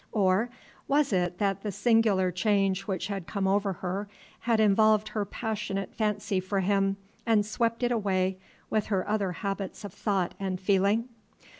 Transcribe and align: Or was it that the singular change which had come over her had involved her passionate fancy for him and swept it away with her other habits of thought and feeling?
Or 0.13 0.49
was 0.87 1.13
it 1.13 1.37
that 1.37 1.61
the 1.61 1.71
singular 1.71 2.31
change 2.31 2.87
which 2.87 3.05
had 3.05 3.27
come 3.27 3.47
over 3.47 3.73
her 3.85 4.09
had 4.39 4.59
involved 4.59 5.09
her 5.09 5.25
passionate 5.25 5.93
fancy 5.93 6.39
for 6.39 6.61
him 6.61 6.97
and 7.23 7.45
swept 7.45 7.83
it 7.83 7.91
away 7.91 8.39
with 8.71 8.87
her 8.87 9.07
other 9.07 9.31
habits 9.31 9.85
of 9.85 9.93
thought 9.93 10.33
and 10.39 10.59
feeling? 10.59 11.07